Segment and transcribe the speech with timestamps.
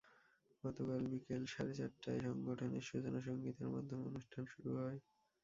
[0.63, 4.99] গতকাল বিকেল সাড়ে চারটায় সংগঠনের সূচনা সংগীতের মাধ্যমে অনুষ্ঠান শুরু হয়।